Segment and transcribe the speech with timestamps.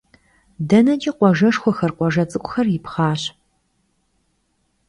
[0.69, 3.21] Deneç'i khuajjeşşxuexer, khuajje ts'ık'uxer yipxhaş.